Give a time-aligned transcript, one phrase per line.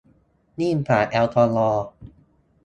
[0.61, 1.85] ยิ่งกว่าแอลกอฮอล์